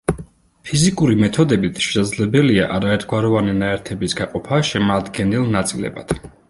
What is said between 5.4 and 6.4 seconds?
ნაწილებად.